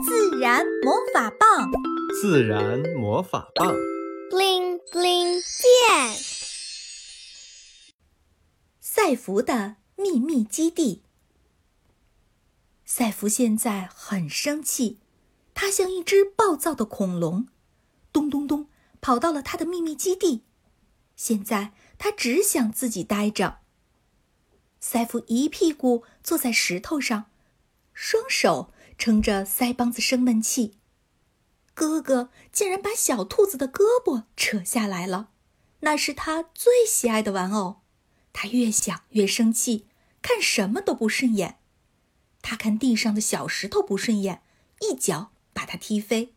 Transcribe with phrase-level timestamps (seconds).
[0.00, 1.70] 自然魔法棒，
[2.20, 3.74] 自然魔法棒
[4.30, 6.16] ，bling bling 变。
[8.80, 11.02] 赛弗的秘密基地。
[12.86, 14.98] 赛弗现在很生气，
[15.52, 17.46] 他像一只暴躁的恐龙，
[18.12, 18.68] 咚咚咚
[19.02, 20.42] 跑到了他的秘密基地。
[21.16, 23.58] 现在他只想自己待着。
[24.80, 27.26] 赛弗一屁股坐在石头上，
[27.92, 30.78] 双手撑着腮帮子生闷气。
[31.74, 35.30] 哥哥竟然把小兔子的胳膊扯下来了，
[35.80, 37.82] 那是他最喜爱的玩偶。
[38.32, 39.86] 他越想越生气，
[40.20, 41.58] 看什么都不顺眼。
[42.42, 44.42] 他看地上的小石头不顺眼，
[44.80, 46.34] 一脚把它踢飞；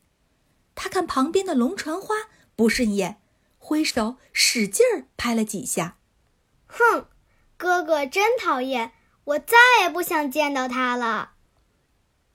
[0.75, 2.15] 他看旁边的龙船花
[2.55, 3.21] 不顺眼，
[3.57, 5.97] 挥手使劲儿拍了几下。
[6.67, 7.07] 哼！
[7.57, 8.91] 哥哥真讨厌，
[9.23, 11.34] 我再也不想见到他了。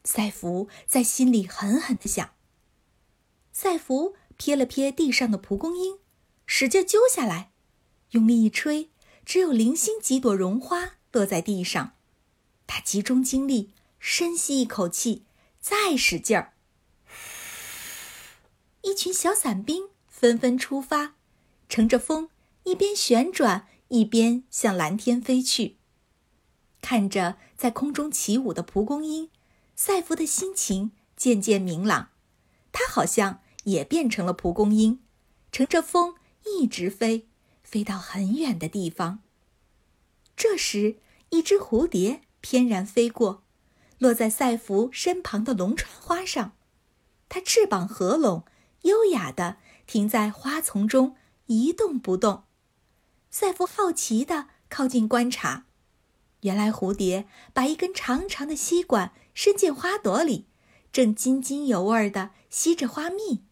[0.05, 2.31] 赛弗在心里狠狠地想。
[3.53, 5.99] 赛弗瞥了瞥地上的蒲公英，
[6.47, 7.53] 使劲揪下来，
[8.11, 8.91] 用力一吹，
[9.25, 11.93] 只有零星几朵绒花落在地上。
[12.67, 15.25] 他集中精力，深吸一口气，
[15.61, 16.55] 再使劲儿。
[18.83, 21.15] 一群小伞兵纷纷出发，
[21.69, 22.31] 乘着风，
[22.65, 23.67] 一边旋转。
[23.93, 25.77] 一边向蓝天飞去，
[26.81, 29.29] 看着在空中起舞的蒲公英，
[29.83, 32.11] 赛弗的心情渐渐明朗。
[32.71, 35.01] 他好像也变成了蒲公英，
[35.51, 37.27] 乘着风一直飞，
[37.63, 39.21] 飞到很远的地方。
[40.37, 40.97] 这时，
[41.31, 43.43] 一只蝴蝶翩然飞过，
[43.97, 46.53] 落在赛弗身旁的龙船花上。
[47.31, 48.45] 它翅膀合拢，
[48.83, 49.57] 优雅地
[49.87, 52.45] 停在花丛中，一动不动。
[53.31, 55.65] 赛弗好奇地靠近观察，
[56.41, 60.47] 原来蝴蝶把一根长长的吸管伸进花朵里，
[60.93, 63.45] 正津津有味地吸着花蜜。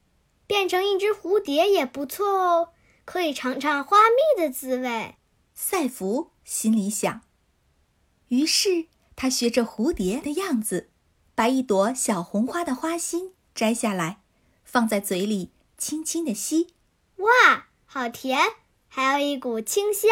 [0.46, 2.68] 变成一只蝴蝶也不错哦，
[3.04, 5.16] 可以尝尝花蜜的滋味。
[5.54, 7.20] 赛弗心里想。
[8.28, 10.90] 于是他学着蝴蝶的样子，
[11.34, 14.22] 把一朵小红花的花心摘下来，
[14.64, 16.74] 放在嘴里轻轻地吸。
[17.16, 18.38] 哇，好甜！
[18.88, 20.10] 还有一股清香，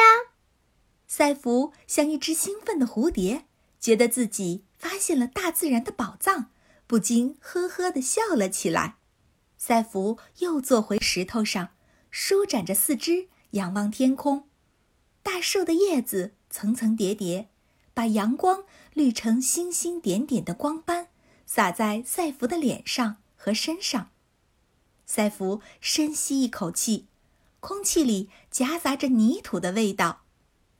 [1.06, 3.46] 赛弗像一只兴奋的蝴蝶，
[3.80, 6.50] 觉得自己发现了大自然的宝藏，
[6.86, 8.96] 不禁呵呵地笑了起来。
[9.56, 11.70] 赛弗又坐回石头上，
[12.10, 14.48] 舒展着四肢，仰望天空。
[15.22, 17.48] 大树的叶子层层叠叠，
[17.94, 21.08] 把阳光滤成星星点点的光斑，
[21.46, 24.10] 洒在赛弗的脸上和身上。
[25.06, 27.06] 赛弗深吸一口气。
[27.60, 30.25] 空气里夹杂着泥土的味道，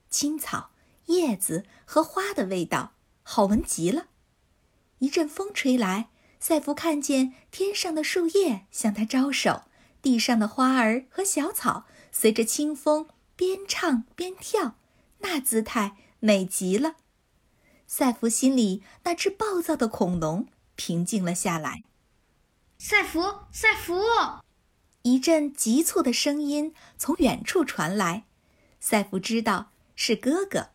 [0.09, 0.71] 青草、
[1.07, 4.07] 叶子和花的味道，好闻极了。
[4.99, 6.09] 一阵风吹来，
[6.39, 9.63] 赛弗看见天上的树叶向他招手，
[10.01, 14.75] 地上的花儿和小草随着清风边唱边跳，
[15.19, 16.95] 那姿态美极了。
[17.85, 21.83] 赛弗心里那只暴躁的恐龙平静了下来。
[22.77, 23.95] 赛弗，赛弗。
[25.03, 28.25] 一阵急促的声音从远处传来，
[28.79, 30.69] 赛弗知道是哥哥。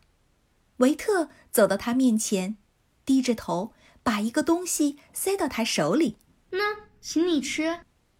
[0.77, 2.57] 维特走到他面前，
[3.03, 3.73] 低着头
[4.03, 6.17] 把一个东西塞到他手里。
[6.51, 7.79] 那，请你吃。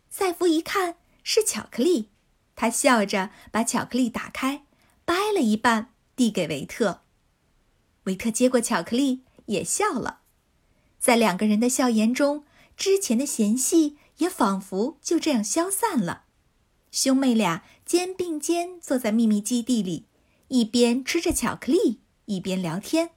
[0.10, 2.10] 赛弗一看是巧克力，
[2.56, 4.66] 他笑着把巧克力打开，
[5.06, 7.04] 掰了一半递给维特。
[8.06, 10.22] 维特接过巧克力，也笑了。
[10.98, 12.44] 在两个人的笑颜中，
[12.76, 14.00] 之前的嫌隙。
[14.18, 16.26] 也仿佛就这样消散了。
[16.92, 20.06] 兄妹俩肩并肩坐在秘密基地里，
[20.54, 23.10] 一边吃着巧克力，一边聊天。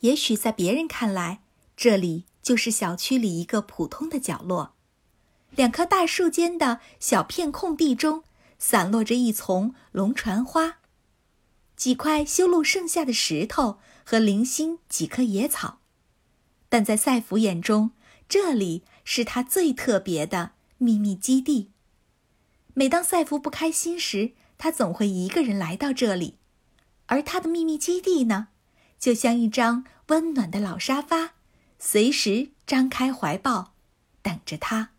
[0.00, 1.40] 也许在别人看来，
[1.74, 4.74] 这里就是小区里一个普通的角落。
[5.56, 8.22] 两棵大树间的小片空地中，
[8.58, 10.80] 散落着一丛龙船花，
[11.74, 15.78] 几块修路剩下的石头和零星几棵野草。
[16.68, 17.92] 但在赛弗眼中，
[18.28, 18.84] 这里。
[19.06, 21.70] 是他最特别的秘密基地。
[22.72, 26.38] 每当赛弗不开心时，他总会一个人来到这里，
[27.06, 28.48] 而他的秘密基地呢，
[28.98, 31.34] 就像一张温暖的老沙发，
[31.78, 33.74] 随时张开怀抱，
[34.22, 34.93] 等着他。